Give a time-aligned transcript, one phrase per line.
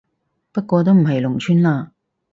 [0.51, 1.91] 不過都唔係農村嘞